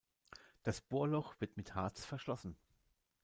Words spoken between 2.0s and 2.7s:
verschlossen.